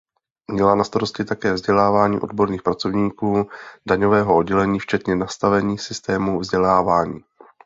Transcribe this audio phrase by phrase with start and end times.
[0.51, 3.49] Měla na starosti také vzdělávání odborných pracovníků
[3.87, 7.23] daňového oddělení včetně nastavení systému vzdělávání.